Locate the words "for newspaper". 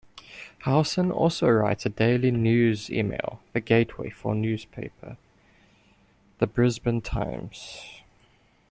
4.09-5.15